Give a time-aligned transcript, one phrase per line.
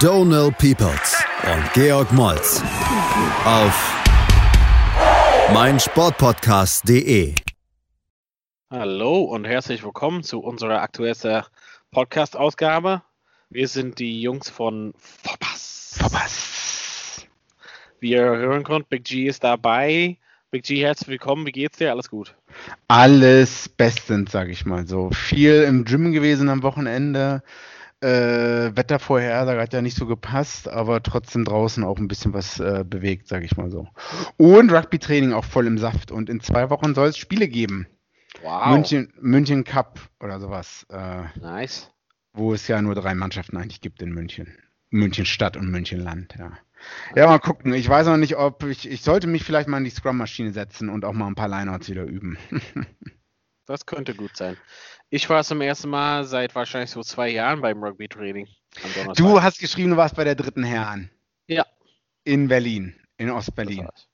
[0.00, 2.62] Donal Peoples und Georg Moltz
[3.44, 4.02] auf
[5.52, 7.34] meinsportpodcast.de.
[8.70, 11.42] Hallo und herzlich willkommen zu unserer aktuellen
[11.90, 13.02] Podcast-Ausgabe.
[13.50, 15.98] Wir sind die Jungs von Vorpass.
[15.98, 17.26] Vorpass.
[17.98, 20.16] Wie ihr hören könnt, Big G ist dabei.
[20.50, 21.44] Big G, herzlich willkommen.
[21.44, 21.90] Wie geht's dir?
[21.90, 22.34] Alles gut?
[22.88, 25.10] Alles bestens, sag ich mal so.
[25.10, 27.42] Viel im Gym gewesen am Wochenende.
[28.02, 32.84] Äh, Wettervorhersage hat ja nicht so gepasst, aber trotzdem draußen auch ein bisschen was äh,
[32.86, 33.88] bewegt, sag ich mal so.
[34.38, 36.10] Und Rugby-Training auch voll im Saft.
[36.10, 37.86] Und in zwei Wochen soll es Spiele geben.
[38.42, 38.66] Wow.
[38.68, 40.86] München, München Cup oder sowas.
[40.88, 41.90] Äh, Nice.
[42.32, 44.56] wo es ja nur drei Mannschaften eigentlich gibt in München.
[44.88, 46.52] München Stadt und München Land, ja.
[47.14, 47.74] Ja, mal gucken.
[47.74, 50.88] Ich weiß noch nicht, ob ich, ich sollte mich vielleicht mal in die Scrum-Maschine setzen
[50.88, 52.38] und auch mal ein paar Lineouts wieder üben.
[53.66, 54.56] Das könnte gut sein.
[55.10, 58.48] Ich war zum ersten Mal seit wahrscheinlich so zwei Jahren beim Rugby-Training.
[59.16, 61.10] du hast geschrieben, du warst bei der dritten Herren
[61.48, 61.64] Ja,
[62.24, 63.88] in Berlin, in das Ostberlin.
[63.96, 64.08] ich.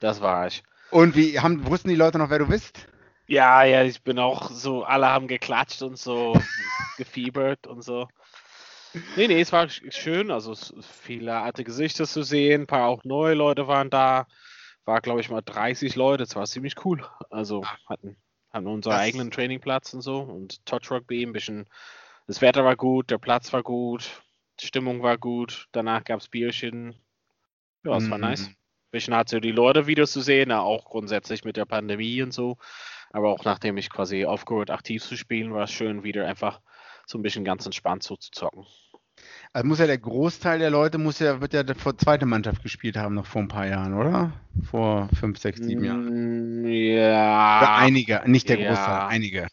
[0.00, 0.62] Das war ich.
[0.90, 2.86] Und wie haben, wussten die Leute noch, wer du bist?
[3.26, 6.40] Ja, ja, ich bin auch so, alle haben geklatscht und so
[6.96, 8.08] gefiebert und so.
[9.14, 13.04] Nee, nee, es war sch- schön, also viele alte Gesichter zu sehen, ein paar auch
[13.04, 14.26] neue Leute waren da.
[14.84, 17.06] War, glaube ich, mal 30 Leute, es war ziemlich cool.
[17.30, 18.16] Also hatten,
[18.52, 21.66] hatten unseren Das- eigenen Trainingplatz und so und Touch Rugby, ein bisschen,
[22.26, 24.22] das Wetter war gut, der Platz war gut,
[24.60, 26.94] die Stimmung war gut, danach gab es Bierchen.
[27.84, 28.22] Ja, es war Mhm.
[28.22, 28.50] nice.
[28.92, 32.58] bisschen hart, so die Leute wieder zu sehen, auch grundsätzlich mit der Pandemie und so.
[33.10, 36.60] Aber auch nachdem ich quasi aufgehört, aktiv zu spielen, war es schön, wieder einfach
[37.06, 38.66] so ein bisschen ganz entspannt so zu zocken.
[39.54, 42.96] Also muss ja der Großteil der Leute muss ja, wird ja vor zweite Mannschaft gespielt
[42.96, 44.32] haben, noch vor ein paar Jahren, oder?
[44.62, 46.10] Vor fünf, sechs, sieben Jahren.
[46.62, 46.64] Mm,
[47.58, 48.58] Oder Ja, einige, nicht der ja.
[48.58, 49.48] Großteil, einige.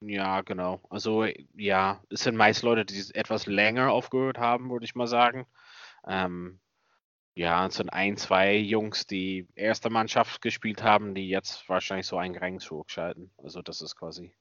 [0.00, 0.80] ja, genau.
[0.90, 5.46] Also ja, es sind meist Leute, die etwas länger aufgehört haben, würde ich mal sagen.
[6.06, 6.60] Ähm,
[7.34, 12.18] ja, es sind ein, zwei Jungs, die erste Mannschaft gespielt haben, die jetzt wahrscheinlich so
[12.18, 13.30] einen Rang zurückschalten.
[13.38, 14.34] Also das ist quasi.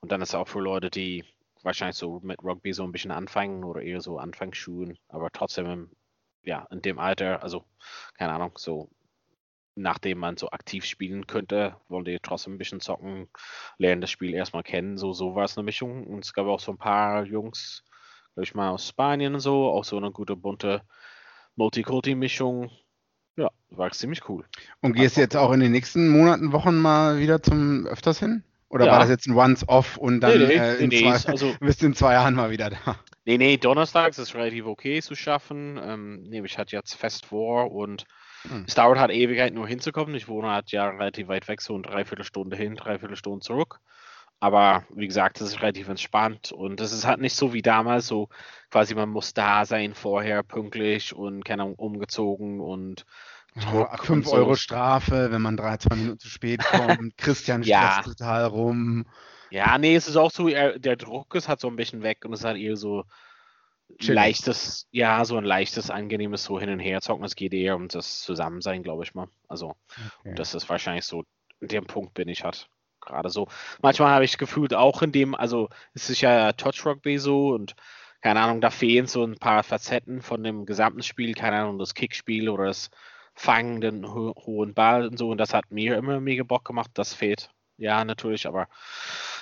[0.00, 1.24] Und dann ist auch für Leute, die
[1.62, 5.90] wahrscheinlich so mit Rugby so ein bisschen anfangen oder eher so Anfangsschulen, aber trotzdem
[6.42, 7.64] ja, in dem Alter, also
[8.16, 8.90] keine Ahnung, so
[9.74, 13.28] nachdem man so aktiv spielen könnte, wollen die trotzdem ein bisschen zocken,
[13.78, 14.98] lernen das Spiel erstmal kennen.
[14.98, 16.06] So, so war es eine Mischung.
[16.06, 17.84] Und es gab auch so ein paar Jungs,
[18.34, 20.82] glaube ich mal aus Spanien und so, auch so eine gute bunte
[21.56, 22.70] Multikulti-Mischung.
[23.36, 24.44] Ja, war ziemlich cool.
[24.80, 28.44] Und gehst du jetzt auch in den nächsten Monaten, Wochen mal wieder zum öfters hin?
[28.70, 28.92] Oder Ja.
[28.92, 31.82] war das jetzt ein Once-Off und dann Nee, nee, äh, in nee, zwei, also- bist
[31.82, 32.96] du in zwei Jahren mal wieder da?
[33.26, 35.78] Nee, nee, donnerstags ist relativ okay zu schaffen.
[35.82, 38.04] Ähm, nee, ich hatte jetzt fest vor und
[38.48, 38.64] Hm.
[38.66, 40.14] es dauert halt Ewigkeit nur hinzukommen.
[40.14, 43.80] Ich wohne halt ja relativ weit weg, so eine Dreiviertelstunde hin, Dreiviertelstunde zurück.
[44.42, 48.06] Aber wie gesagt, es ist relativ entspannt und es ist halt nicht so wie damals,
[48.06, 48.30] so
[48.70, 53.04] quasi man muss da sein vorher pünktlich und keine Ahnung, umgezogen und
[53.56, 54.32] Druck und 5 so.
[54.32, 57.16] Euro Strafe, wenn man drei, zwei Minuten zu spät kommt.
[57.18, 58.02] Christian Ja.
[58.02, 59.06] stresst total rum.
[59.50, 62.32] Ja, nee, es ist auch so, der Druck ist halt so ein bisschen weg und
[62.32, 63.04] es ist halt eher so
[63.98, 64.14] Chillig.
[64.14, 67.24] leichtes, ja, so ein leichtes, angenehmes so hin und her zocken.
[67.24, 69.26] Es geht eher um das Zusammensein, glaube ich mal.
[69.48, 69.74] Also,
[70.20, 70.34] Okay.
[70.36, 71.24] das ist wahrscheinlich so,
[71.60, 72.68] dem Punkt bin ich halt
[73.00, 73.48] gerade so.
[73.82, 77.74] Manchmal habe ich gefühlt auch in dem, also es ist ja Touch Rugby so und
[78.20, 81.94] keine Ahnung, da fehlen so ein paar Facetten von dem gesamten Spiel, keine Ahnung, das
[81.94, 82.90] Kickspiel oder das
[83.40, 86.90] Fangen, den ho hohen Ball und so und das hat mir immer mega Bock gemacht,
[86.94, 87.48] das fehlt.
[87.78, 88.68] Ja, natürlich, aber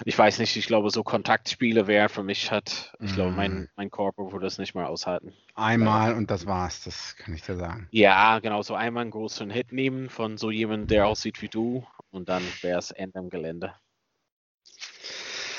[0.04, 3.68] ich weiß nicht, ich glaube, so Kontaktspiele wäre für mich halt, ich glaube, mein, Mhm.
[3.74, 5.32] mein Körper würde es nicht mehr aushalten.
[5.56, 7.88] Einmal und das war's, das kann ich dir sagen.
[7.90, 11.84] Ja, genau, so einmal einen großen Hit nehmen von so jemandem, der aussieht wie du
[12.10, 13.74] und dann wäre es Ende im Gelände.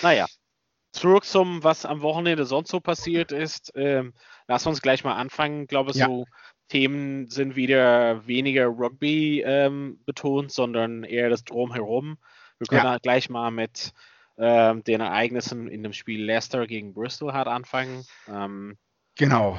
[0.02, 0.28] Naja,
[0.94, 3.72] zurück zum, was am Wochenende sonst so passiert ist.
[3.76, 4.14] Ähm,
[4.48, 5.64] lass uns gleich mal anfangen.
[5.64, 6.06] Ich glaube, Ja.
[6.06, 6.26] so
[6.70, 12.18] Themen sind wieder weniger Rugby ähm, betont, sondern eher das Drumherum.
[12.58, 12.92] Wir können Ja.
[12.92, 13.94] halt gleich mal mit
[14.38, 18.06] ähm, den Ereignissen in dem Spiel Leicester gegen Bristol halt anfangen.
[18.28, 18.78] Ähm,
[19.18, 19.58] Genau.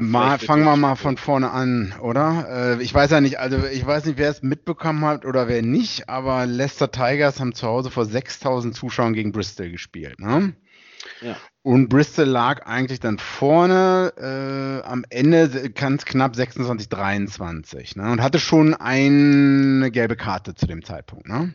[0.00, 2.78] Mal, fangen wir mal von vorne an, oder?
[2.78, 5.60] Äh, ich weiß ja nicht, also ich weiß nicht, wer es mitbekommen hat oder wer
[5.60, 10.18] nicht, aber Leicester Tigers haben zu Hause vor 6000 Zuschauern gegen Bristol gespielt.
[10.18, 10.54] Ne?
[11.22, 11.36] Ja.
[11.62, 18.10] Und Bristol lag eigentlich dann vorne äh, am Ende ganz knapp 26, 23 ne?
[18.10, 21.28] und hatte schon eine gelbe Karte zu dem Zeitpunkt.
[21.28, 21.54] Ne?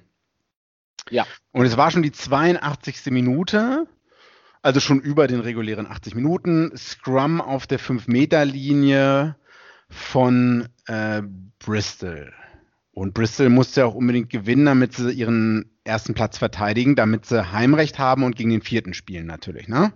[1.10, 1.26] Ja.
[1.52, 3.08] Und es war schon die 82.
[3.08, 3.88] Minute,
[4.62, 6.72] also schon über den regulären 80 Minuten.
[6.76, 9.36] Scrum auf der 5-Meter-Linie
[9.90, 11.22] von äh,
[11.60, 12.34] Bristol.
[12.98, 17.52] Und Bristol musste ja auch unbedingt gewinnen, damit sie ihren ersten Platz verteidigen, damit sie
[17.52, 19.94] Heimrecht haben und gegen den vierten spielen natürlich, ne?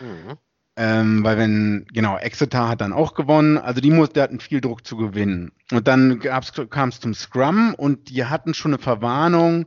[0.00, 0.36] Mhm.
[0.76, 4.60] Ähm, weil wenn, genau, Exeter hat dann auch gewonnen, also die, muss, die hatten viel
[4.60, 5.52] Druck zu gewinnen.
[5.72, 9.64] Und dann kam es zum Scrum und die hatten schon eine Verwarnung.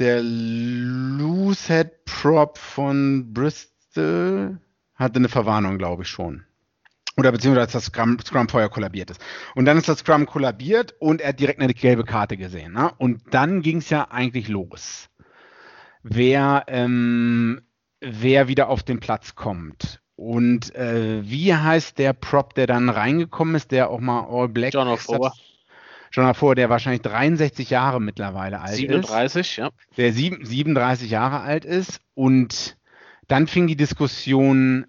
[0.00, 4.58] Der Loosehead Prop von Bristol
[4.96, 6.46] hatte eine Verwarnung, glaube ich schon.
[7.16, 9.20] Oder beziehungsweise das Scrum, Scrum vorher kollabiert ist.
[9.54, 12.72] Und dann ist das Scrum kollabiert und er hat direkt eine gelbe Karte gesehen.
[12.72, 12.90] Ne?
[12.96, 15.08] Und dann ging es ja eigentlich los.
[16.02, 17.62] Wer, ähm,
[18.00, 20.00] wer wieder auf den Platz kommt.
[20.16, 24.72] Und äh, wie heißt der Prop, der dann reingekommen ist, der auch mal All Black
[24.72, 25.32] John O'Four.
[26.12, 29.54] John O'Four, der wahrscheinlich 63 Jahre mittlerweile alt 37, ist.
[29.54, 29.70] 37, ja.
[29.96, 32.00] Der sieb, 37 Jahre alt ist.
[32.14, 32.76] Und
[33.28, 34.86] dann fing die Diskussion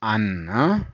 [0.00, 0.44] an.
[0.44, 0.86] Ne?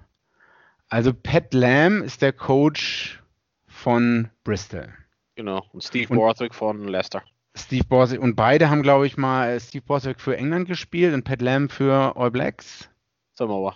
[0.88, 3.23] Also Pat Lamb ist der Coach
[3.67, 4.93] von Bristol.
[5.35, 5.65] Genau.
[5.73, 7.23] Und Steve Borthwick von Leicester.
[7.56, 11.43] Steve Borthwick und beide haben, glaube ich, mal Steve Borthwick für England gespielt und Pat
[11.43, 12.88] Lamb für All Blacks.
[13.35, 13.75] Samoa.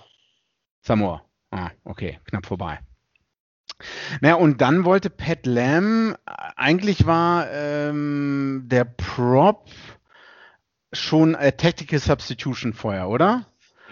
[0.83, 1.23] Samoa.
[1.51, 2.79] Ah, okay, knapp vorbei.
[4.21, 9.69] Naja, und dann wollte Pat Lamb, eigentlich war ähm, der Prop
[10.93, 13.47] schon a Tactical Substitution vorher, oder?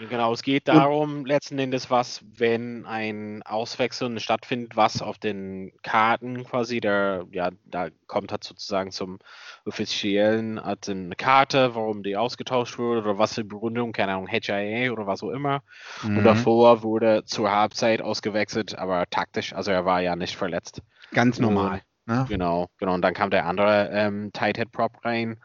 [0.07, 6.43] Genau, es geht darum, letzten Endes, was, wenn ein Auswechseln stattfindet, was auf den Karten
[6.45, 9.19] quasi, der, ja, da kommt halt sozusagen zum
[9.65, 14.91] offiziellen, hat eine Karte, warum die ausgetauscht wurde oder was für Begründung, keine Ahnung, HIA
[14.91, 15.61] oder was auch immer.
[16.03, 16.19] Mhm.
[16.19, 20.81] Und davor wurde zur Halbzeit ausgewechselt, aber taktisch, also er war ja nicht verletzt.
[21.11, 21.81] Ganz normal.
[22.07, 22.25] Und, ne?
[22.29, 22.93] Genau, genau.
[22.93, 25.39] Und dann kam der andere ähm, Tighthead Prop rein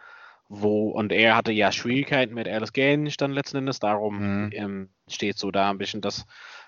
[0.61, 4.51] wo, und er hatte ja Schwierigkeiten mit Alice Gaines dann letzten Endes, darum mhm.
[4.53, 6.27] ähm, steht so da ein bisschen, dass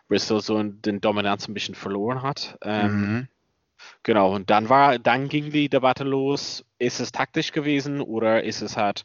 [0.09, 2.57] Bristol so den Dominanz ein bisschen verloren hat.
[2.63, 3.29] Ähm, mhm.
[4.03, 8.63] Genau, und dann war, dann ging die Debatte los, ist es taktisch gewesen oder ist
[8.63, 9.05] es halt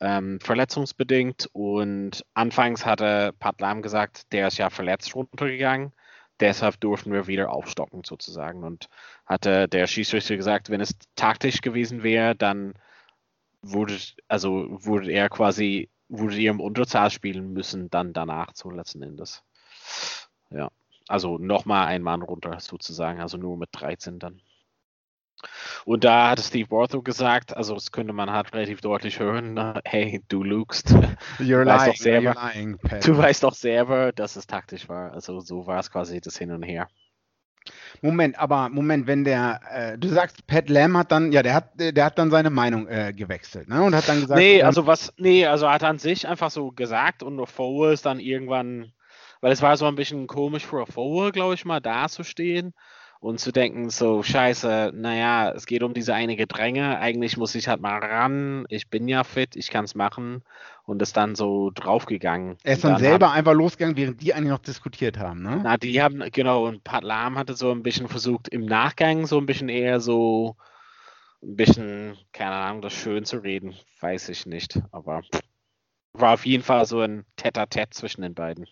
[0.00, 1.48] ähm, verletzungsbedingt?
[1.52, 5.92] Und anfangs hatte Pat Lam gesagt, der ist ja verletzt runtergegangen,
[6.40, 8.64] deshalb durften wir wieder aufstocken sozusagen.
[8.64, 8.88] Und
[9.26, 12.74] hatte der Schiedsrichter gesagt, wenn es taktisch gewesen wäre, dann
[13.62, 19.02] wurde, also wurde er quasi, wurde ihr im Unterzahl spielen müssen, dann danach zum letzten
[19.02, 19.42] Endes.
[20.50, 20.70] Ja,
[21.06, 24.40] also nochmal ein Mann runter sozusagen, also nur mit 13 dann.
[25.84, 30.22] Und da hat Steve Barthow gesagt, also das könnte man halt relativ deutlich hören, hey,
[30.28, 30.88] du lügst.
[31.38, 35.12] You're weißt lying, selber, you're lying, du weißt doch selber, dass es taktisch war.
[35.12, 36.88] Also so war es quasi das Hin und Her.
[38.02, 41.70] Moment, aber Moment, wenn der, äh, du sagst, Pat Lamb hat dann, ja, der hat,
[41.76, 43.82] der hat dann seine Meinung äh, gewechselt, ne?
[43.82, 44.38] Und hat dann gesagt.
[44.38, 48.20] Nee, also was, nee, also hat an sich einfach so gesagt und Forward ist dann
[48.20, 48.92] irgendwann,
[49.40, 52.74] weil es war so ein bisschen komisch für Forward, glaube ich mal, da zu stehen
[53.20, 57.68] und zu denken, so, scheiße, naja, es geht um diese eine Gedränge, eigentlich muss ich
[57.68, 60.42] halt mal ran, ich bin ja fit, ich kann es machen
[60.84, 62.56] und ist dann so draufgegangen.
[62.62, 65.60] Er ist dann, dann selber haben, einfach losgegangen, während die eigentlich noch diskutiert haben, ne?
[65.62, 69.38] Na, die haben, genau, und Pat Lam hatte so ein bisschen versucht, im Nachgang so
[69.38, 70.56] ein bisschen eher so
[71.42, 75.22] ein bisschen, keine Ahnung, das schön zu reden, weiß ich nicht, aber
[76.12, 78.66] war auf jeden Fall so ein Tete-a-Tete zwischen den beiden.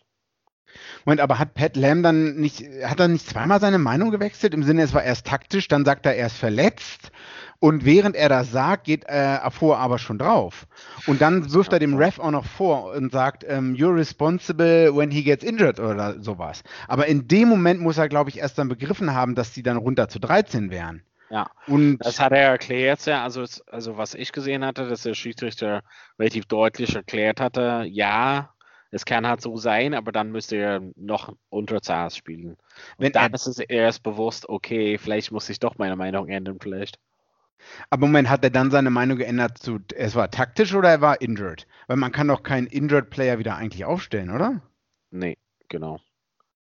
[1.04, 4.54] Moment, aber hat Pat Lam dann nicht, hat er nicht zweimal seine Meinung gewechselt?
[4.54, 7.10] Im Sinne, es war erst taktisch, dann sagt er, er ist verletzt.
[7.58, 10.66] Und während er das sagt, geht äh, Afur aber schon drauf.
[11.06, 15.10] Und dann wirft er dem Ref auch noch vor und sagt, ähm, you're responsible when
[15.10, 16.62] he gets injured oder sowas.
[16.86, 19.78] Aber in dem Moment muss er, glaube ich, erst dann begriffen haben, dass die dann
[19.78, 21.02] runter zu 13 wären.
[21.28, 23.24] Ja, und das hat er erklärt, ja.
[23.24, 25.82] Also, also was ich gesehen hatte, dass der Schiedsrichter
[26.18, 28.50] relativ deutlich erklärt hatte, ja,
[28.96, 32.50] es kann halt so sein, aber dann müsste er noch Unterzahl spielen.
[32.50, 32.58] Und
[32.98, 36.98] Wenn dann ist es erst bewusst, okay, vielleicht muss ich doch meine Meinung ändern, vielleicht.
[37.90, 41.20] Aber Moment, hat er dann seine Meinung geändert zu, es war taktisch oder er war
[41.20, 41.66] injured?
[41.86, 44.62] Weil man kann doch keinen injured Player wieder eigentlich aufstellen, oder?
[45.10, 45.36] Nee,
[45.68, 46.00] genau.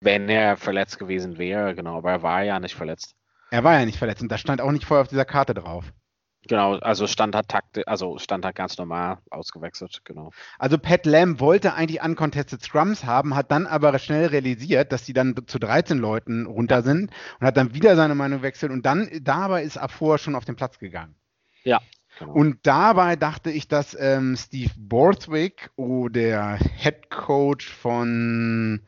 [0.01, 3.15] Wenn er verletzt gewesen wäre, genau, aber er war ja nicht verletzt.
[3.51, 5.93] Er war ja nicht verletzt und das stand auch nicht vorher auf dieser Karte drauf.
[6.49, 10.31] Genau, also stand hat Takte, also stand hat ganz normal ausgewechselt, genau.
[10.59, 15.13] Also Pat Lamb wollte eigentlich uncontested Scrums haben, hat dann aber schnell realisiert, dass die
[15.13, 19.11] dann zu 13 Leuten runter sind und hat dann wieder seine Meinung gewechselt und dann
[19.21, 21.15] dabei ist Afur schon auf den Platz gegangen.
[21.63, 21.81] Ja.
[22.21, 22.35] Genau.
[22.35, 28.83] Und dabei dachte ich, dass ähm, Steve Borthwick, oh, der Head Coach von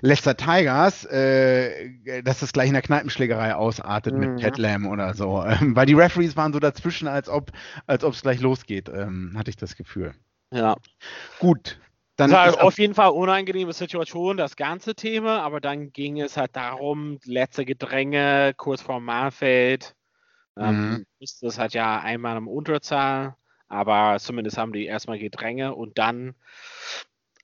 [0.00, 4.20] Leicester Tigers, äh, dass das gleich in der Kneipenschlägerei ausartet mhm.
[4.20, 5.42] mit Pat Lam oder so.
[5.44, 7.50] Ähm, weil die Referees waren so dazwischen, als ob
[7.88, 10.14] als es gleich losgeht, ähm, hatte ich das Gefühl.
[10.52, 10.76] Ja.
[11.40, 11.80] Gut.
[12.16, 16.36] Dann das war auf jeden Fall unangenehme Situation, das ganze Thema, aber dann ging es
[16.36, 19.96] halt darum, letzte Gedränge kurz vor Mahlfeld.
[20.56, 21.06] Ähm, mhm.
[21.40, 23.36] Das hat ja einmal im Unterzahl,
[23.68, 26.34] aber zumindest haben die erstmal Gedränge und dann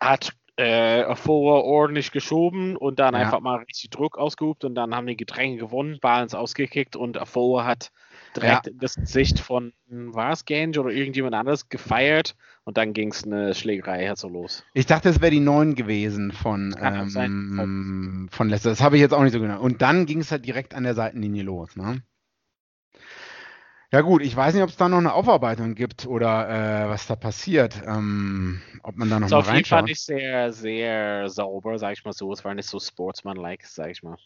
[0.01, 3.21] hat äh, Four ordentlich geschoben und dann ja.
[3.21, 7.65] einfach mal richtig Druck ausgeübt und dann haben die Gedränge gewonnen, Balance ausgekickt und Four
[7.65, 7.93] hat
[8.35, 8.73] direkt ja.
[8.75, 12.35] das Gesicht von, war es Gange oder irgendjemand anderes gefeiert
[12.65, 14.65] und dann ging es eine Schlägerei halt so los.
[14.75, 18.71] Ich dachte, es wäre die neun gewesen von, ähm, von Leicester.
[18.71, 19.61] Das habe ich jetzt auch nicht so genau.
[19.61, 22.03] Und dann ging es halt direkt an der Seitenlinie los, ne?
[23.91, 26.49] Ja gut, ich weiß nicht, ob es da noch eine Aufarbeitung gibt oder
[26.85, 27.81] äh, was da passiert.
[27.87, 29.49] Ähm, ob man da noch so, mal reinschaut.
[29.49, 32.31] Auf jeden Fall nicht sehr, sehr sauber, sag ich mal so.
[32.33, 34.19] Es war nicht so sportsmanlike, sag ich mal.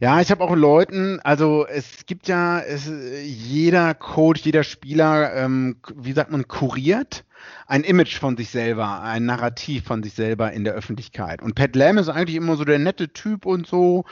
[0.00, 2.90] Ja, ich habe auch Leuten, also es gibt ja, es,
[3.22, 7.24] jeder Coach, jeder Spieler, ähm, wie sagt man, kuriert
[7.66, 11.42] ein Image von sich selber, ein Narrativ von sich selber in der Öffentlichkeit.
[11.42, 14.04] Und Pat Lam ist eigentlich immer so der nette Typ und so,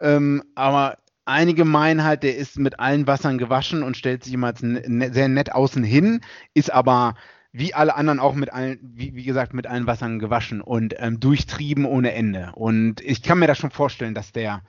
[0.00, 4.52] ähm, aber einige meinen halt, der ist mit allen Wassern gewaschen und stellt sich immer
[4.60, 6.20] ne, sehr nett außen hin,
[6.54, 7.14] ist aber
[7.52, 11.20] wie alle anderen auch mit allen, wie, wie gesagt, mit allen Wassern gewaschen und ähm,
[11.20, 12.52] durchtrieben ohne Ende.
[12.54, 14.62] Und ich kann mir das schon vorstellen, dass der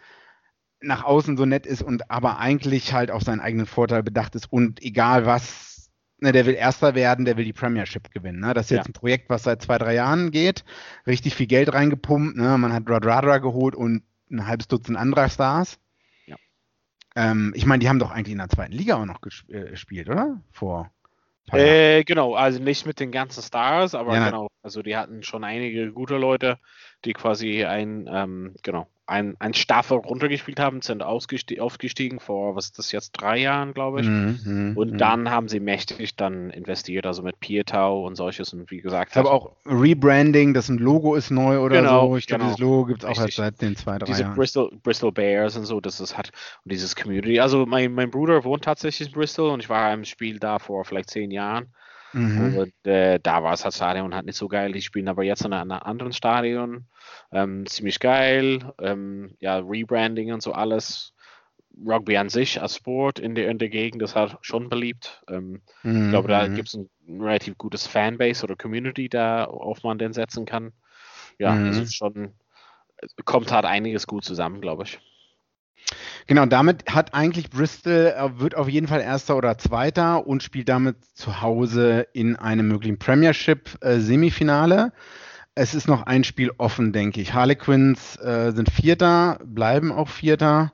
[0.82, 4.52] nach außen so nett ist und aber eigentlich halt auf seinen eigenen Vorteil bedacht ist
[4.52, 8.40] und egal was, ne, der will Erster werden, der will die Premiership gewinnen.
[8.40, 8.54] Ne?
[8.54, 8.90] Das ist jetzt ja.
[8.90, 10.64] ein Projekt, was seit zwei, drei Jahren geht,
[11.06, 12.38] richtig viel Geld reingepumpt.
[12.38, 12.58] Ne?
[12.58, 15.80] Man hat Radradra geholt und ein halbes Dutzend anderer Stars.
[17.16, 20.10] Ähm, ich meine, die haben doch eigentlich in der zweiten Liga auch noch äh, gespielt,
[20.10, 20.42] oder?
[20.52, 20.92] Vor
[21.52, 25.44] äh, genau, also nicht mit den ganzen Stars, aber ja, genau, also die hatten schon
[25.44, 26.60] einige gute Leute,
[27.06, 32.78] die quasi ein, ähm, genau, ein, ein Staffel runtergespielt haben, sind aufgestiegen vor, was ist
[32.78, 34.08] das jetzt, drei Jahren, glaube ich.
[34.08, 34.98] Mhm, mhm, und mhm.
[34.98, 39.18] dann haben sie mächtig dann investiert, also mit Pietau und solches und wie gesagt.
[39.18, 42.18] Aber auch Rebranding, das ein Logo ist neu oder genau, so.
[42.18, 42.52] Ich glaube, genau.
[42.52, 44.36] das Logo gibt es auch erst seit den zwei, drei Diese Jahren.
[44.36, 46.32] Bristol, Bristol Bears und so, das ist hat
[46.64, 47.40] und dieses Community.
[47.40, 50.86] Also mein, mein Bruder wohnt tatsächlich in Bristol und ich war im Spiel da vor
[50.86, 51.68] vielleicht zehn Jahren.
[52.14, 52.58] Mhm.
[52.58, 54.72] Und äh, da war es das Stadion halt nicht so geil.
[54.72, 56.86] Die spielen aber jetzt in einem anderen Stadion.
[57.32, 58.74] Ähm, ziemlich geil.
[58.82, 61.14] Ähm, ja, Rebranding und so alles.
[61.86, 65.24] Rugby an sich als Sport in der, in der Gegend ist halt schon beliebt.
[65.30, 66.06] Ähm, mhm.
[66.06, 66.56] Ich glaube, da mhm.
[66.56, 66.90] gibt es ein
[67.22, 70.74] relativ gutes Fanbase oder Community, da auf man den setzen kann.
[71.38, 71.68] Ja, mhm.
[71.68, 72.34] also schon
[73.24, 75.00] kommt halt einiges gut zusammen, glaube ich.
[76.28, 80.70] Genau, damit hat eigentlich Bristol, äh, wird auf jeden Fall Erster oder Zweiter und spielt
[80.70, 84.92] damit zu Hause in einem möglichen Premiership-Semifinale.
[84.94, 85.00] Äh,
[85.56, 87.34] es ist noch ein Spiel offen, denke ich.
[87.34, 90.72] Harlequins äh, sind Vierter, bleiben auch Vierter.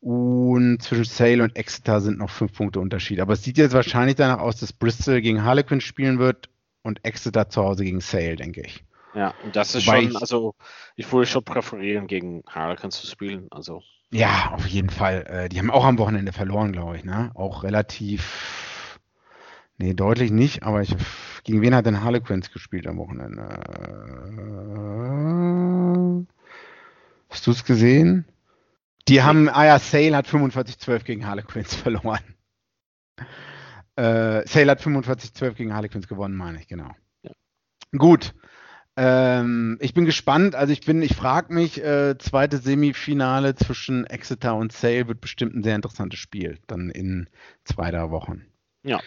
[0.00, 3.20] Und zwischen Sale und Exeter sind noch fünf Punkte Unterschied.
[3.20, 6.48] Aber es sieht jetzt wahrscheinlich danach aus, dass Bristol gegen Harlequins spielen wird
[6.82, 8.84] und Exeter zu Hause gegen Sale, denke ich.
[9.14, 10.54] Ja, das ist Wobei schon, also
[10.96, 13.46] ich würde schon präferieren, gegen Harlequins zu spielen.
[13.50, 13.82] Also.
[14.10, 15.26] Ja, auf jeden Fall.
[15.26, 17.04] Äh, die haben auch am Wochenende verloren, glaube ich.
[17.04, 17.30] Ne?
[17.34, 18.98] Auch relativ.
[19.78, 20.94] Nee, deutlich nicht, aber ich,
[21.44, 23.48] gegen wen hat denn Harlequins gespielt am Wochenende?
[27.28, 28.26] Hast du es gesehen?
[29.08, 32.36] Die haben, ah ja, Sale hat 45-12 gegen Harlequins verloren.
[33.96, 36.90] Äh, Sale hat 45-12 gegen Harlequins gewonnen, meine ich, genau.
[37.22, 37.32] Ja.
[37.96, 38.34] Gut.
[38.96, 40.54] Ähm, ich bin gespannt.
[40.54, 45.54] Also ich bin, ich frage mich, äh, zweite Semifinale zwischen Exeter und Sale wird bestimmt
[45.54, 46.58] ein sehr interessantes Spiel.
[46.66, 47.28] Dann in
[47.64, 48.46] zwei, drei Wochen.
[48.82, 49.00] Ja.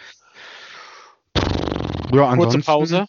[2.12, 3.06] Ja, Kurze Pause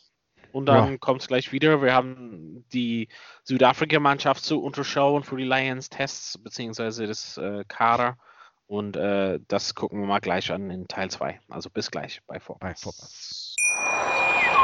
[0.51, 0.97] und dann ja.
[0.97, 1.81] kommt es gleich wieder.
[1.81, 3.09] Wir haben die
[3.43, 8.17] Südafrika-Mannschaft zu unterschauen für die Lions-Tests beziehungsweise das äh, Kader.
[8.65, 11.39] Und äh, das gucken wir mal gleich an in Teil 2.
[11.49, 13.55] Also bis gleich bei Vorpass.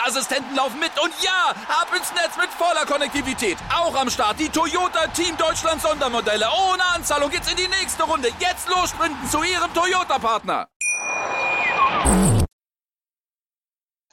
[0.00, 3.56] Assistenten laufen mit und ja, ab ins Netz mit voller Konnektivität.
[3.74, 6.46] Auch am Start die Toyota Team Deutschland Sondermodelle.
[6.70, 8.28] Ohne Anzahlung geht's in die nächste Runde.
[8.38, 10.68] Jetzt los sprinten zu Ihrem Toyota-Partner.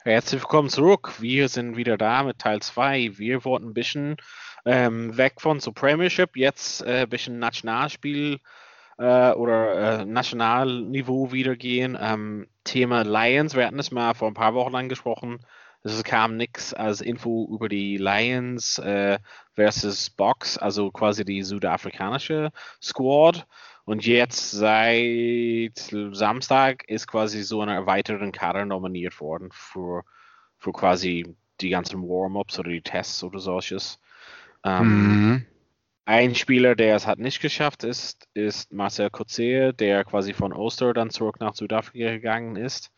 [0.02, 1.14] Herzlich willkommen zurück.
[1.18, 3.18] Wir sind wieder da mit Teil 2.
[3.18, 4.16] Wir wollten ein bisschen
[4.64, 8.38] ähm, weg von so Premiership, jetzt äh, ein bisschen Nationalspiel
[8.98, 11.98] äh, oder äh, Nationalniveau wieder gehen.
[12.00, 15.40] Ähm, Thema Lions, wir hatten es mal vor ein paar Wochen angesprochen.
[15.86, 19.18] Es kam nichts als Info über die Lions äh,
[19.54, 22.50] versus Box, also quasi die südafrikanische
[22.82, 23.46] Squad.
[23.84, 25.78] Und jetzt seit
[26.12, 30.02] Samstag ist quasi so eine erweiterte Kader nominiert worden für,
[30.58, 34.00] für quasi die ganzen Warm-ups oder die Tests oder solches.
[34.64, 35.46] Ähm, Mhm.
[36.04, 40.94] ein Spieler, der es hat nicht geschafft ist, ist Marcel Kotze, der quasi von Ulster
[40.94, 42.92] dann zurück nach Südafrika gegangen ist.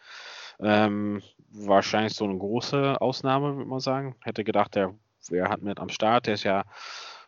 [0.61, 4.17] Ähm, wahrscheinlich so eine große Ausnahme, würde man sagen.
[4.23, 4.95] Hätte gedacht, der
[5.29, 6.27] wäre halt mit am Start.
[6.27, 6.65] Der ist ja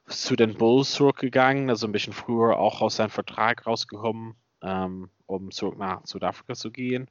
[0.07, 5.51] zu den Bulls zurückgegangen, also ein bisschen früher auch aus seinem Vertrag rausgekommen, ähm, um
[5.51, 7.09] zurück nach Südafrika zu gehen.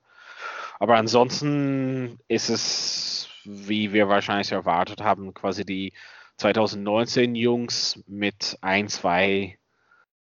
[0.80, 5.94] Aber ansonsten ist es, wie wir wahrscheinlich erwartet haben, quasi die
[6.38, 9.58] 2019 Jungs mit ein, zwei,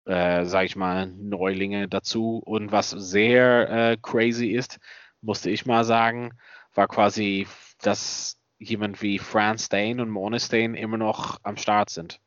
[0.04, 2.42] äh, sag ich mal, Neulinge dazu.
[2.44, 4.78] Und was sehr äh, crazy ist,
[5.20, 6.32] musste ich mal sagen,
[6.74, 7.46] war quasi,
[7.82, 12.20] dass jemand wie Franz Dane und Monestain immer noch am Start sind.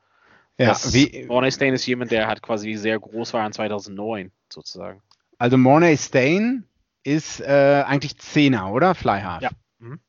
[0.57, 5.01] Ja, das, wie, Monestain ist jemand, der halt quasi sehr groß war in 2009, sozusagen.
[5.37, 6.65] also Mornay Stain
[7.03, 8.93] ist äh, eigentlich Zehner, oder?
[8.93, 9.41] Fly Half.
[9.41, 9.49] Ja.
[9.79, 9.99] Mhm.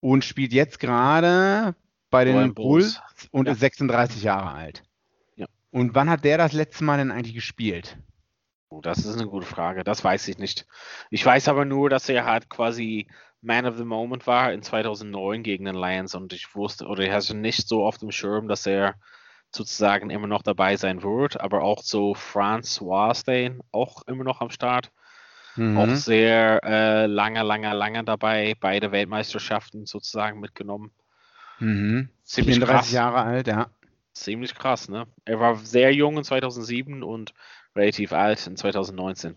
[0.00, 1.74] Und spielt jetzt gerade
[2.10, 3.28] bei den Bulls, Bulls.
[3.30, 3.52] und Ja.
[3.52, 4.82] ist 36 Jahre alt.
[5.36, 5.46] Ja.
[5.70, 7.96] Und wann hat der das letzte Mal denn eigentlich gespielt?
[8.68, 9.84] Oh, das ist eine gute Frage.
[9.84, 10.66] Das weiß ich nicht.
[11.10, 13.06] Ich weiß aber nur, dass er halt quasi
[13.40, 17.12] Man of the Moment war in 2009 gegen den Lions und ich wusste oder ich
[17.12, 18.94] hatte nicht so auf dem Schirm, dass er
[19.54, 24.50] sozusagen immer noch dabei sein wird, aber auch so François Stain auch immer noch am
[24.50, 24.90] Start.
[25.54, 25.78] Mhm.
[25.78, 30.90] Auch sehr äh, lange, lange, lange dabei, beide Weltmeisterschaften sozusagen mitgenommen.
[31.58, 32.10] Mhm.
[32.24, 32.92] Ziemlich 34 krass.
[32.92, 33.70] Jahre alt, ja.
[34.12, 35.06] Ziemlich krass, ne?
[35.24, 37.32] Er war sehr jung in 2007 und
[37.76, 39.36] relativ alt in 2019.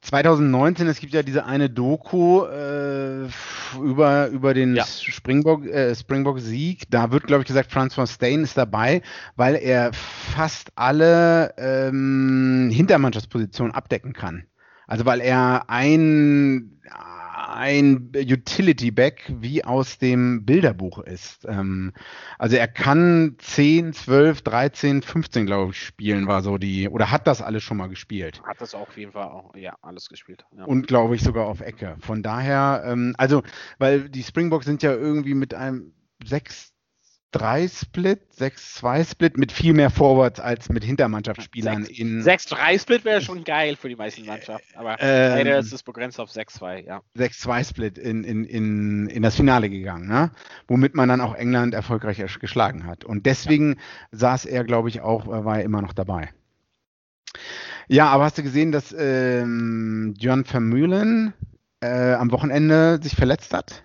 [0.00, 3.26] 2019, es gibt ja diese eine Doku äh,
[3.82, 4.84] über, über den Ja.
[4.86, 6.84] Springbok, äh, Springbok-Sieg.
[6.90, 9.02] Da wird, glaube ich, gesagt, Francois Stain ist dabei,
[9.36, 14.44] weil er fast alle ähm, Hintermannschaftspositionen abdecken kann.
[14.86, 16.80] Also weil er ein,
[17.58, 21.44] ein Utility-Back wie aus dem Bilderbuch ist.
[21.48, 21.92] Ähm,
[22.38, 27.26] also er kann 10, 12, 13, 15, glaube ich, spielen, war so die, oder hat
[27.26, 28.40] das alles schon mal gespielt.
[28.44, 30.44] Hat das auf jeden Fall auch, ja, alles gespielt.
[30.56, 30.66] Ja.
[30.66, 31.96] Und glaube ich sogar auf Ecke.
[31.98, 33.42] Von daher, ähm, also,
[33.78, 35.92] weil die Springboks sind ja irgendwie mit einem
[37.34, 43.76] 6-3-Split, 6-2-Split mit viel mehr Forwards als mit Hintermannschaftsspielern Sechs- in 6-3-Split wäre schon geil
[43.76, 47.02] für die meisten Mannschaften, aber Ähm, leider ist es begrenzt auf 6-2, ja.
[47.16, 50.30] 6-2-Split in, in, in, in das Finale gegangen, ne?
[50.68, 53.04] womit man dann auch England erfolgreich geschlagen hat.
[53.04, 53.76] Und deswegen
[54.12, 56.30] saß er, glaube ich, auch, äh, war er immer noch dabei.
[57.88, 61.34] Ja, aber hast du gesehen, dass ähm, John Vermeulen
[61.80, 63.82] äh, am Wochenende sich verletzt hat?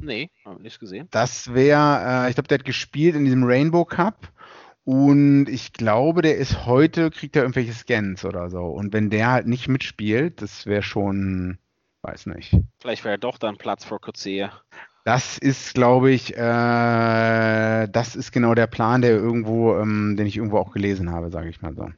[0.00, 1.08] Nee, hab ich nicht gesehen.
[1.10, 4.32] Das wäre, äh, ich glaube, der hat gespielt in diesem Rainbow Cup
[4.86, 8.66] und ich glaube, der ist heute, kriegt er irgendwelche Scans oder so.
[8.66, 11.58] Und wenn der halt nicht mitspielt, das wäre schon,
[12.02, 12.56] weiß nicht.
[12.78, 14.50] Vielleicht wäre doch dann Platz für Kutze.
[15.04, 20.36] Das ist, glaube ich, äh, das ist genau der Plan, der irgendwo, ähm, den ich
[20.36, 21.90] irgendwo auch gelesen habe, sage ich mal so.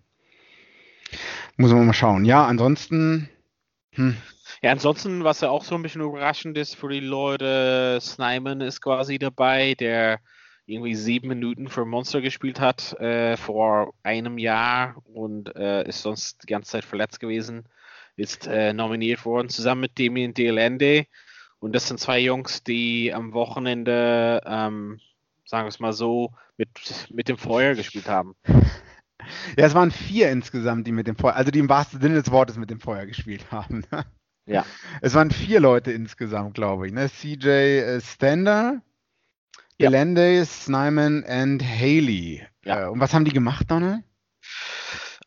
[1.58, 2.24] Muss man mal schauen.
[2.24, 3.28] Ja, ansonsten,
[3.98, 4.16] hm,
[4.62, 8.80] Ja, ansonsten, was ja auch so ein bisschen überraschend ist für die Leute, Snyman ist
[8.80, 10.20] quasi dabei, der
[10.66, 16.42] irgendwie sieben Minuten für Monster gespielt hat äh, vor einem Jahr und äh, ist sonst
[16.44, 17.64] die ganze Zeit verletzt gewesen,
[18.16, 21.06] ist äh, nominiert worden, zusammen mit Damien Delende.
[21.58, 25.00] Und das sind zwei Jungs, die am Wochenende, ähm,
[25.44, 26.68] sagen wir es mal so, mit,
[27.10, 28.36] mit dem Feuer gespielt haben.
[29.56, 32.30] Ja, es waren vier insgesamt, die mit dem Feuer, also die im wahrsten Sinne des
[32.30, 33.84] Wortes mit dem Feuer gespielt haben.
[34.46, 34.64] Ja.
[35.02, 36.92] Es waren vier Leute insgesamt, glaube ich.
[36.92, 37.10] Ne?
[37.10, 38.80] CJ äh, Stander,
[39.78, 39.90] Ja.
[39.90, 42.46] Delende, Snyman und Haley.
[42.64, 42.86] Ja.
[42.86, 44.02] Äh, und was haben die gemacht, Donald?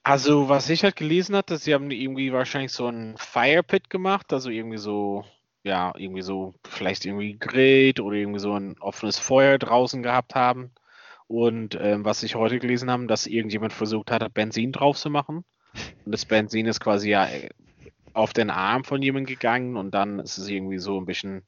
[0.03, 4.33] Also, was ich halt gelesen hatte, sie haben irgendwie wahrscheinlich so ein Fire Pit gemacht,
[4.33, 5.23] also irgendwie so,
[5.63, 10.71] ja, irgendwie so, vielleicht irgendwie grillt oder irgendwie so ein offenes Feuer draußen gehabt haben.
[11.31, 15.45] Und ähm, was ich heute gelesen habe, dass irgendjemand versucht hat, Benzin drauf zu machen.
[16.05, 17.49] Und das Benzin ist quasi ja äh,
[18.11, 21.43] auf den Arm von jemandem gegangen und dann ist es irgendwie so ein bisschen,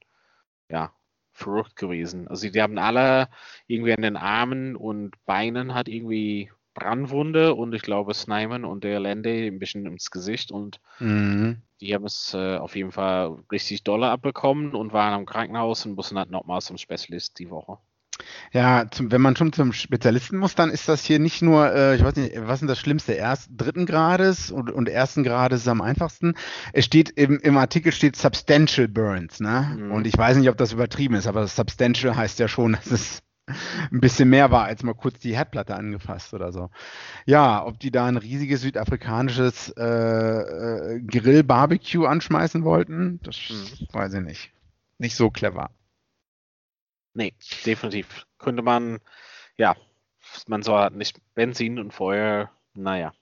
[0.69, 0.93] ja,
[1.34, 2.30] verrückt gewesen.
[2.30, 3.28] Also die haben alle
[3.67, 9.02] irgendwie an den Armen und Beinen hat irgendwie Brandwunde und ich glaube Snyman und der
[9.02, 11.62] Lende ein bisschen ins Gesicht und Mhm.
[11.82, 15.96] die haben es äh, auf jeden Fall richtig dolle abbekommen und waren im Krankenhaus und
[15.96, 17.80] mussten halt nochmal zum Spezialist die Woche.
[18.51, 21.95] Ja, zum, wenn man schon zum Spezialisten muss, dann ist das hier nicht nur, äh,
[21.95, 23.13] ich weiß nicht, was ist das Schlimmste?
[23.13, 26.36] Erst dritten Grades und, und ersten Grades ist am einfachsten.
[26.71, 29.77] Es steht im, im Artikel steht Substantial Burns, ne?
[29.77, 29.91] Mhm.
[29.91, 33.23] Und ich weiß nicht, ob das übertrieben ist, aber Substantial heißt ja schon, dass es
[33.91, 36.69] ein bisschen mehr war, als mal kurz die Herdplatte angefasst oder so.
[37.25, 43.88] Ja, ob die da ein riesiges südafrikanisches äh, äh, Grill-Barbecue anschmeißen wollten, das mhm.
[43.91, 44.51] weiß ich nicht.
[44.97, 45.71] Nicht so clever.
[47.13, 47.34] Nee,
[47.65, 48.26] definitiv.
[48.38, 48.99] Könnte man,
[49.58, 49.76] ja,
[50.47, 53.13] man soll halt nicht Benzin und Feuer, naja.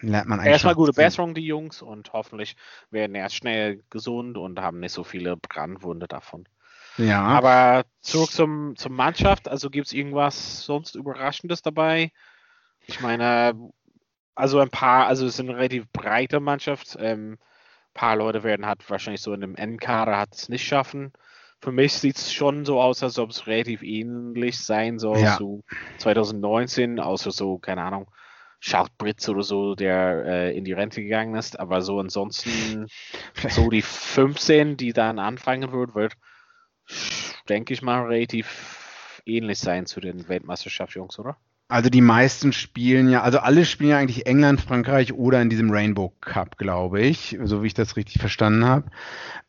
[0.00, 2.56] Lernt man Erstmal gute Besserung, die Jungs, und hoffentlich
[2.90, 6.48] werden erst schnell gesund und haben nicht so viele Brandwunde davon.
[6.98, 7.22] Ja.
[7.22, 9.48] Aber zurück zum, zur Mannschaft.
[9.48, 12.12] Also gibt es irgendwas sonst Überraschendes dabei?
[12.86, 13.54] Ich meine,
[14.34, 16.96] also ein paar, also es ist eine relativ breite Mannschaft.
[17.00, 21.12] Ähm, ein paar Leute werden halt wahrscheinlich so in dem Endkader hat es nicht schaffen
[21.60, 25.36] für mich sieht es schon so aus, als ob es relativ ähnlich sein soll ja.
[25.36, 25.64] zu
[25.98, 28.10] 2019, außer so, keine Ahnung,
[28.60, 31.58] Schaut Britz oder so, der äh, in die Rente gegangen ist.
[31.60, 32.88] Aber so ansonsten,
[33.50, 36.14] so die 15, die dann anfangen wird, wird,
[37.48, 41.36] denke ich mal, relativ ähnlich sein zu den Weltmeisterschaftsjungs, oder?
[41.70, 45.70] Also die meisten spielen ja, also alle spielen ja eigentlich England, Frankreich oder in diesem
[45.70, 48.90] Rainbow Cup, glaube ich, so wie ich das richtig verstanden habe.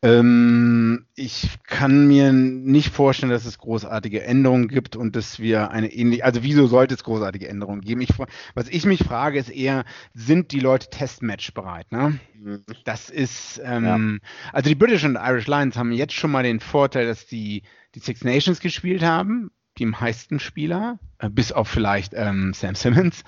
[0.01, 5.93] Ähm, ich kann mir nicht vorstellen, dass es großartige Änderungen gibt und dass wir eine
[5.93, 8.01] ähnliche, also wieso sollte es großartige Änderungen geben?
[8.01, 8.09] Ich,
[8.53, 11.89] was ich mich frage, ist eher, sind die Leute Testmatch bereit?
[11.89, 12.19] Ne?
[12.37, 12.65] Mhm.
[12.83, 14.29] Das ist, ähm, ja.
[14.51, 17.63] also die British und Irish Lions haben jetzt schon mal den Vorteil, dass die
[17.95, 23.23] die Six Nations gespielt haben die meisten Spieler, äh, bis auf vielleicht ähm, Sam Simmons.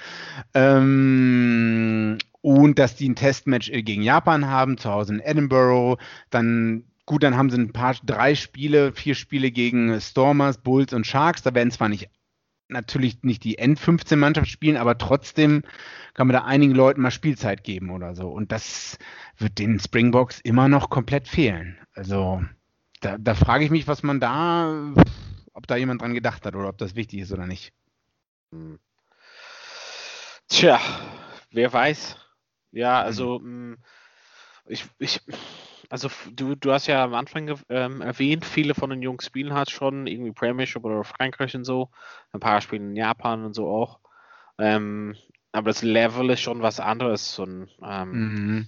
[0.54, 6.02] Ähm, und dass die ein Testmatch äh, gegen Japan haben, zu Hause in Edinburgh.
[6.30, 11.08] Dann, gut, dann haben sie ein paar, drei Spiele, vier Spiele gegen Stormers, Bulls und
[11.08, 11.44] Sharks.
[11.44, 12.10] Da werden zwar nicht
[12.72, 15.64] natürlich nicht die End-15-Mannschaft spielen, aber trotzdem
[16.14, 18.30] kann man da einigen Leuten mal Spielzeit geben oder so.
[18.30, 18.98] Und das
[19.38, 21.78] wird den Springboks immer noch komplett fehlen.
[21.94, 22.42] Also
[23.02, 24.94] da, da frage ich mich, was man da
[25.54, 27.74] ob da jemand dran gedacht hat oder ob das wichtig ist oder nicht.
[28.52, 28.80] Hm.
[30.48, 30.80] Tja,
[31.52, 32.18] wer weiß.
[32.72, 33.78] Ja, also mhm.
[34.66, 35.22] ich, ich,
[35.90, 39.70] also du, du hast ja am Anfang ähm, erwähnt, viele von den Jungs spielen halt
[39.70, 41.90] schon irgendwie Premiership oder Frankreich und so.
[42.32, 44.00] Ein paar spielen in Japan und so auch.
[44.58, 45.16] Ähm,
[45.52, 47.40] aber das Level ist schon was anderes.
[47.40, 48.68] Und, ähm, mhm.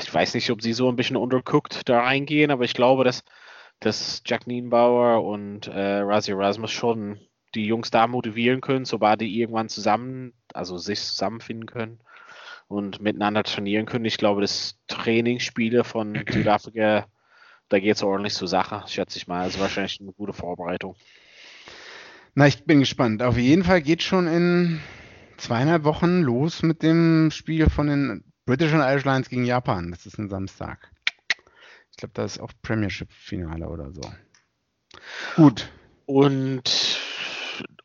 [0.00, 3.24] Ich weiß nicht, ob sie so ein bisschen unterguckt da reingehen, aber ich glaube, dass
[3.80, 7.18] dass Jack Nienbauer und äh, Razi Erasmus schon
[7.54, 12.00] die Jungs da motivieren können, sobald die irgendwann zusammen, also sich zusammenfinden können
[12.68, 14.04] und miteinander trainieren können.
[14.04, 17.06] Ich glaube, das Trainingsspiele von Südafrika,
[17.68, 19.42] da geht es ordentlich zur Sache, schätze ich mal.
[19.42, 20.96] Also wahrscheinlich eine gute Vorbereitung.
[22.34, 23.22] Na, ich bin gespannt.
[23.22, 24.80] Auf jeden Fall geht schon in
[25.38, 29.90] zweieinhalb Wochen los mit dem Spiel von den British and Irish Lions gegen Japan.
[29.90, 30.90] Das ist ein Samstag.
[31.96, 34.02] Ich glaube, da ist auch Premiership-Finale oder so.
[35.34, 35.70] Gut.
[36.04, 37.00] Und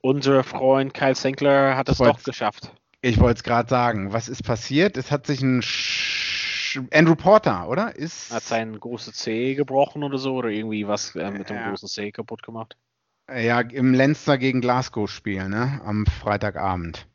[0.02, 2.74] unser Freund Kyle Sinclair hat es doch geschafft.
[3.00, 4.12] Ich wollte es gerade sagen.
[4.12, 4.98] Was ist passiert?
[4.98, 7.96] Es hat sich ein Sch Andrew Porter, oder?
[7.96, 11.70] Ist hat sein großes C gebrochen oder so oder irgendwie was äh, mit dem ja.
[11.70, 12.76] großen C kaputt gemacht.
[13.34, 15.80] Ja, im Leinster gegen Glasgow Spiel, ne?
[15.86, 17.08] Am Freitagabend.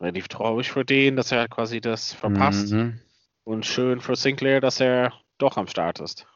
[0.00, 2.72] Relativ traurig für den, dass er quasi das verpasst.
[2.72, 2.98] Mhm.
[3.44, 6.26] Und schön für Sinclair, dass er doch am Start ist.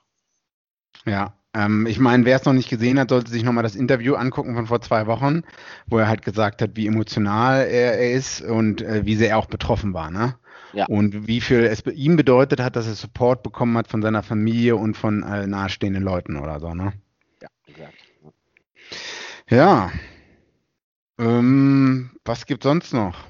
[1.07, 4.14] Ja, ähm, ich meine, wer es noch nicht gesehen hat, sollte sich nochmal das Interview
[4.14, 5.43] angucken von vor zwei Wochen,
[5.87, 9.38] wo er halt gesagt hat, wie emotional er, er ist und äh, wie sehr er
[9.38, 10.37] auch betroffen war, ne?
[10.73, 10.87] Ja.
[10.87, 14.75] Und wie viel es ihm bedeutet hat, dass er Support bekommen hat von seiner Familie
[14.75, 16.93] und von äh, nahestehenden Leuten oder so, ne?
[17.40, 17.95] Ja, exakt.
[19.49, 19.93] Ja.
[21.19, 23.25] Ähm, was gibt sonst noch?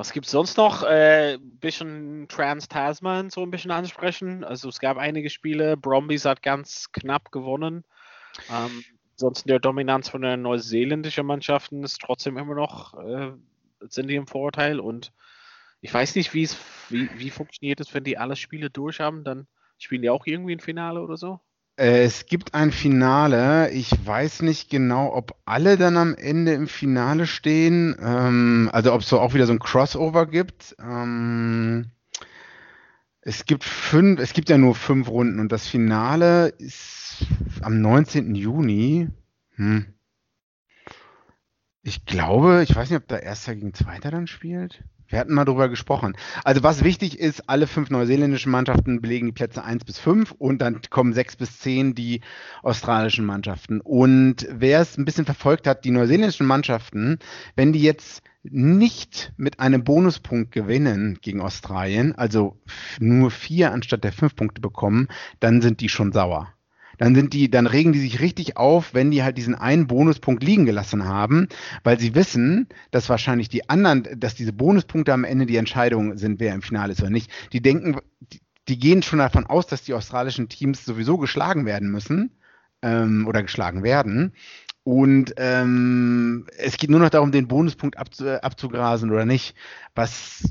[0.00, 0.82] Was gibt es sonst noch?
[0.82, 4.44] Ein äh, bisschen Trans-Tasman so ein bisschen ansprechen.
[4.44, 5.76] Also es gab einige Spiele.
[5.76, 7.84] Brombies hat ganz knapp gewonnen.
[8.50, 8.82] Ähm,
[9.12, 13.32] ansonsten der Dominanz von der neuseeländischen Mannschaften ist trotzdem immer noch, äh,
[13.90, 14.80] sind die im Vorteil.
[14.80, 15.12] Und
[15.82, 16.48] ich weiß nicht, wie,
[16.88, 19.22] wie funktioniert es, wenn die alle Spiele durch haben.
[19.22, 21.40] Dann spielen die auch irgendwie ein Finale oder so?
[21.80, 23.70] Äh, es gibt ein Finale.
[23.70, 27.96] Ich weiß nicht genau, ob alle dann am Ende im Finale stehen.
[27.98, 30.76] Ähm, also ob es so auch wieder so ein Crossover gibt.
[30.78, 31.86] Ähm,
[33.22, 37.26] es gibt fünf, es gibt ja nur fünf Runden und das Finale ist
[37.62, 38.34] am 19.
[38.34, 39.08] Juni.
[39.54, 39.86] Hm.
[41.82, 44.84] Ich glaube, ich weiß nicht, ob da Erster gegen Zweiter dann spielt.
[45.10, 46.16] Wir hatten mal drüber gesprochen.
[46.44, 50.62] Also was wichtig ist, alle fünf neuseeländischen Mannschaften belegen die Plätze 1 bis 5 und
[50.62, 52.20] dann kommen 6 bis 10 die
[52.62, 53.80] australischen Mannschaften.
[53.80, 57.18] Und wer es ein bisschen verfolgt hat, die neuseeländischen Mannschaften,
[57.56, 62.56] wenn die jetzt nicht mit einem Bonuspunkt gewinnen gegen Australien, also
[63.00, 65.08] nur vier anstatt der fünf Punkte bekommen,
[65.40, 66.54] dann sind die schon sauer
[67.00, 70.44] dann sind die, dann regen die sich richtig auf, wenn die halt diesen einen Bonuspunkt
[70.44, 71.48] liegen gelassen haben,
[71.82, 76.40] weil sie wissen, dass wahrscheinlich die anderen, dass diese Bonuspunkte am Ende die Entscheidung sind,
[76.40, 77.30] wer im Finale ist oder nicht.
[77.54, 81.90] Die denken, die, die gehen schon davon aus, dass die australischen Teams sowieso geschlagen werden
[81.90, 82.32] müssen
[82.82, 84.34] ähm, oder geschlagen werden.
[84.84, 89.54] Und ähm, es geht nur noch darum, den Bonuspunkt abzu abzugrasen oder nicht,
[89.94, 90.42] was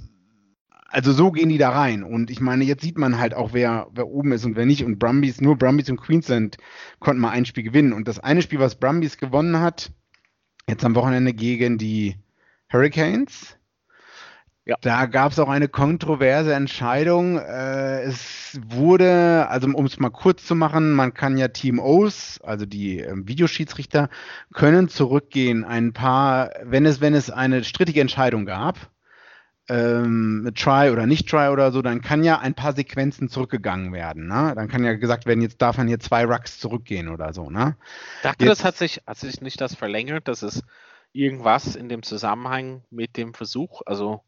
[0.90, 2.04] also so gehen die da rein.
[2.04, 4.84] Und ich meine, jetzt sieht man halt auch, wer, wer oben ist und wer nicht.
[4.84, 6.58] Und Brumbies, nur Brumbies und Queensland
[7.00, 7.94] konnten mal ein Spiel gewinnen.
[7.94, 9.92] Und das eine Spiel, was Brumbies gewonnen hat,
[10.68, 12.16] jetzt am Wochenende gegen die
[12.72, 13.60] Hurricanes,
[14.70, 14.76] ja.
[14.82, 17.40] Da gab es auch eine kontroverse Entscheidung.
[17.40, 22.40] Äh, es wurde, also um es mal kurz zu machen, man kann ja Team O's,
[22.44, 24.10] also die äh, Videoschiedsrichter,
[24.54, 25.66] können zurückgehen.
[25.66, 28.92] Ein paar, wenn es, wenn es eine strittige Entscheidung gab,
[29.70, 34.28] ähm, Try oder nicht Try oder so, dann kann ja ein paar Sequenzen zurückgegangen werden.
[34.28, 34.54] Ne?
[34.56, 37.50] Dann kann ja gesagt werden, jetzt darf man hier zwei Rucks zurückgehen oder so.
[37.50, 37.76] Ne?
[38.24, 40.64] Dachte, jetzt, das hat sich, hat sich nicht das verlängert, dass es
[41.14, 44.22] irgendwas in dem Zusammenhang mit dem Versuch, also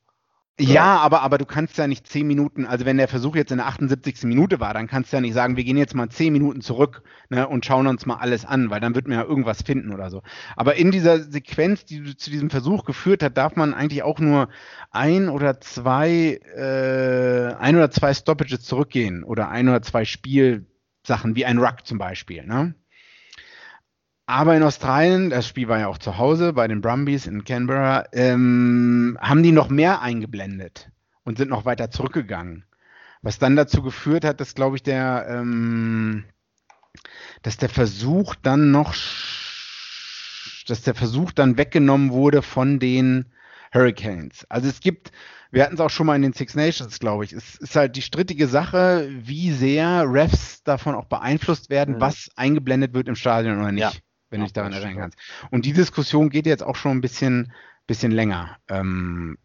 [0.59, 3.57] ja, aber, aber du kannst ja nicht zehn Minuten, also wenn der Versuch jetzt in
[3.57, 4.23] der 78.
[4.23, 7.03] Minute war, dann kannst du ja nicht sagen, wir gehen jetzt mal zehn Minuten zurück
[7.29, 10.09] ne, und schauen uns mal alles an, weil dann wird man ja irgendwas finden oder
[10.09, 10.21] so.
[10.55, 14.49] Aber in dieser Sequenz, die zu diesem Versuch geführt hat, darf man eigentlich auch nur
[14.91, 21.45] ein oder zwei, äh, ein oder zwei Stoppages zurückgehen oder ein oder zwei Spielsachen, wie
[21.45, 22.45] ein Ruck zum Beispiel.
[22.45, 22.75] Ne?
[24.31, 28.05] Aber in Australien, das Spiel war ja auch zu Hause bei den Brumbies in Canberra,
[28.13, 30.89] ähm, haben die noch mehr eingeblendet
[31.25, 32.63] und sind noch weiter zurückgegangen.
[33.21, 36.23] Was dann dazu geführt hat, dass, glaube ich, der, ähm,
[37.41, 38.95] dass der Versuch dann noch,
[40.65, 43.33] dass der Versuch dann weggenommen wurde von den
[43.73, 44.45] Hurricanes.
[44.47, 45.11] Also es gibt,
[45.51, 47.33] wir hatten es auch schon mal in den Six Nations, glaube ich.
[47.33, 51.99] Es ist halt die strittige Sache, wie sehr Refs davon auch beeinflusst werden, mhm.
[51.99, 53.81] was eingeblendet wird im Stadion oder nicht.
[53.81, 53.91] Ja
[54.31, 55.19] wenn du dich daran erinnern kannst.
[55.51, 57.53] Und die Diskussion geht jetzt auch schon ein bisschen,
[57.85, 58.57] bisschen länger.
[58.67, 59.37] Ähm,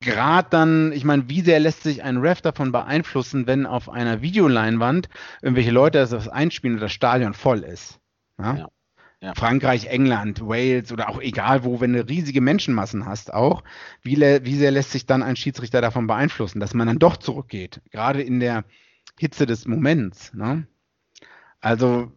[0.00, 4.22] Gerade dann, ich meine, wie sehr lässt sich ein Ref davon beeinflussen, wenn auf einer
[4.22, 5.08] Videoleinwand
[5.42, 7.98] irgendwelche Leute das einspielen und das Stadion voll ist?
[8.38, 8.56] Ja?
[8.56, 8.68] Ja.
[9.20, 9.34] Ja.
[9.34, 13.64] Frankreich, England, Wales oder auch egal wo, wenn du riesige Menschenmassen hast, auch,
[14.00, 17.80] wie, wie sehr lässt sich dann ein Schiedsrichter davon beeinflussen, dass man dann doch zurückgeht,
[17.90, 18.64] gerade in der
[19.18, 20.32] Hitze des Moments.
[20.34, 20.68] Ne?
[21.60, 22.12] Also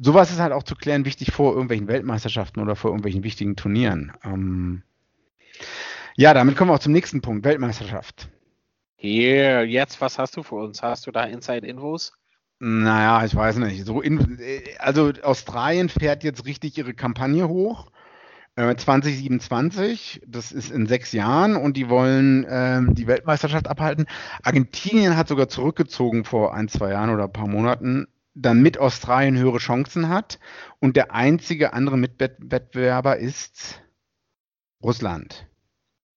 [0.00, 4.12] sowas ist halt auch zu klären wichtig vor irgendwelchen Weltmeisterschaften oder vor irgendwelchen wichtigen Turnieren.
[4.24, 4.82] Ähm,
[6.16, 8.28] ja, damit kommen wir auch zum nächsten Punkt, Weltmeisterschaft.
[8.96, 10.82] Hier, jetzt, was hast du für uns?
[10.82, 12.12] Hast du da Inside-Infos?
[12.58, 13.86] Naja, ich weiß nicht.
[13.86, 14.38] So in,
[14.78, 17.90] also Australien fährt jetzt richtig ihre Kampagne hoch.
[18.56, 24.06] 2027, äh, das ist in sechs Jahren und die wollen ähm, die Weltmeisterschaft abhalten.
[24.42, 29.36] Argentinien hat sogar zurückgezogen vor ein, zwei Jahren oder ein paar Monaten dann mit Australien
[29.36, 30.38] höhere Chancen hat.
[30.78, 33.82] Und der einzige andere Mitwettbewerber ist
[34.82, 35.46] Russland.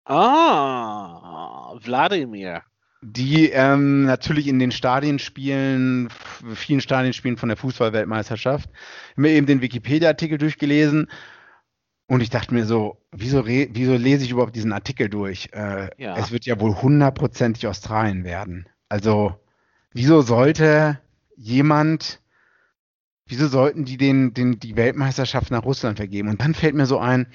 [0.05, 2.63] Ah, Wladimir.
[3.03, 6.09] Die ähm, natürlich in den Stadien spielen,
[6.53, 8.69] vielen Stadien spielen von der Fußballweltmeisterschaft.
[8.69, 11.07] Ich habe mir eben den Wikipedia-Artikel durchgelesen
[12.05, 15.49] und ich dachte mir so, wieso, wieso lese ich überhaupt diesen Artikel durch?
[15.53, 16.15] Äh, ja.
[16.17, 18.67] Es wird ja wohl hundertprozentig Australien werden.
[18.89, 19.39] Also,
[19.93, 20.99] wieso sollte
[21.35, 22.21] jemand,
[23.25, 26.29] wieso sollten die den, den, die Weltmeisterschaft nach Russland vergeben?
[26.29, 27.27] Und dann fällt mir so ein,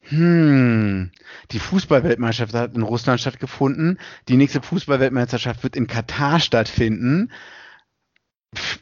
[0.00, 1.10] hm,
[1.50, 7.32] die Fußballweltmeisterschaft hat in Russland stattgefunden, die nächste Fußballweltmeisterschaft wird in Katar stattfinden.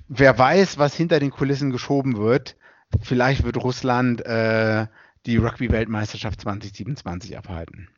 [0.08, 2.56] Wer weiß, was hinter den Kulissen geschoben wird.
[3.02, 4.86] Vielleicht wird Russland äh,
[5.26, 7.88] die Rugby-Weltmeisterschaft 2027 abhalten.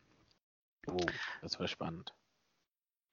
[0.86, 0.96] Oh,
[1.42, 2.14] das wäre spannend.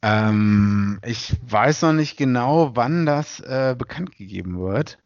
[0.08, 5.00] Ähm, ich weiß noch nicht genau, wann das äh, bekannt gegeben wird.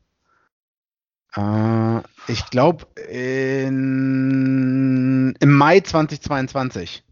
[1.37, 7.05] Äh, ich glaube im Mai 2022.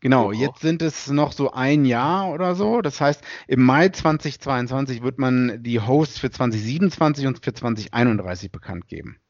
[0.00, 0.32] Genau, oh.
[0.32, 2.80] jetzt sind es noch so ein Jahr oder so.
[2.80, 8.88] Das heißt, im Mai 2022 wird man die Hosts für 2027 und für 2031 bekannt
[8.88, 9.20] geben.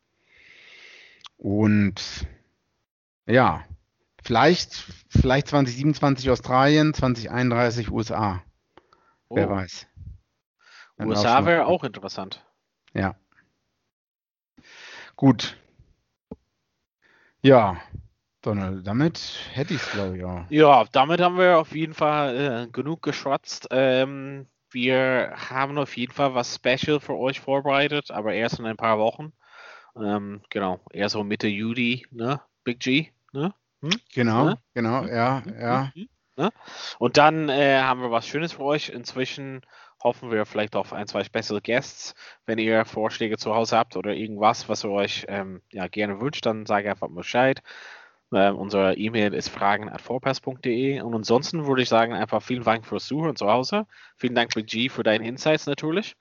[1.36, 2.26] Und
[3.26, 3.62] ja,
[4.22, 8.42] Vielleicht, vielleicht 2027 Australien, 2031 USA.
[9.28, 9.36] Oh.
[9.36, 9.86] Wer weiß.
[10.96, 12.44] Dann USA wäre auch interessant.
[12.92, 13.14] Ja.
[15.16, 15.56] Gut.
[17.42, 17.80] Ja.
[18.42, 19.20] Donald, damit
[19.52, 20.44] hätte ich es, glaube ich, auch.
[20.48, 23.68] Ja, damit haben wir auf jeden Fall äh, genug geschwatzt.
[23.70, 28.76] Ähm, wir haben auf jeden Fall was Special für euch vorbereitet, aber erst in ein
[28.76, 29.32] paar Wochen.
[29.96, 32.40] Ähm, genau, eher so Mitte Juli, ne?
[32.64, 33.52] Big G, ne?
[33.82, 33.90] Hm?
[34.14, 34.58] Genau, ne?
[34.74, 35.92] genau, ja, ja.
[36.36, 36.50] Ne?
[36.98, 38.88] Und dann äh, haben wir was Schönes für euch.
[38.88, 39.60] Inzwischen
[40.02, 42.14] hoffen wir vielleicht auf ein, zwei Special Guests.
[42.46, 46.46] Wenn ihr Vorschläge zu Hause habt oder irgendwas, was ihr euch ähm, ja, gerne wünscht,
[46.46, 47.62] dann sage einfach Bescheid.
[48.32, 53.36] Ähm, unsere E-Mail ist fragen.vorpass.de und ansonsten würde ich sagen, einfach vielen Dank fürs Zuhören
[53.36, 53.86] zu Hause.
[54.16, 56.16] Vielen Dank, G, für deine Insights natürlich.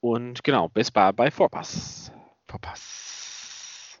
[0.00, 2.12] Und genau, bis bald bei Vorpass.
[2.46, 4.00] Vorpass.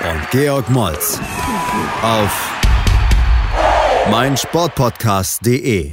[0.00, 1.20] und Georg Moltz
[2.02, 2.52] auf
[4.10, 5.92] meinsportpodcast.de.